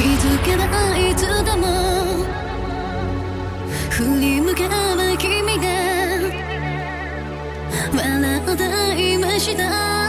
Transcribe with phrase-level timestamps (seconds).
[0.00, 2.24] 気づけばいいつでも
[3.90, 4.74] 振り向けば
[5.18, 5.68] 君が
[7.94, 10.00] 笑っていました。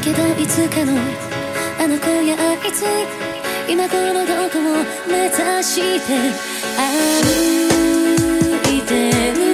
[0.00, 0.92] けどいつかの
[1.80, 2.84] あの子やあいつ
[3.68, 5.34] 今頃どこも目指
[5.64, 6.08] して
[6.76, 6.86] 歩
[8.76, 9.47] いてる